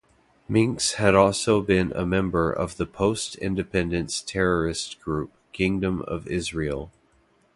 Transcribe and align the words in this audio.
Menkes 0.49 0.93
had 0.93 1.13
also 1.13 1.61
been 1.61 1.91
a 1.91 2.07
member 2.07 2.51
of 2.51 2.77
the 2.77 2.87
post-independence 2.87 4.23
terrorist 4.23 4.99
group 4.99 5.31
Kingdom 5.53 6.01
of 6.07 6.25
Israel. 6.27 6.91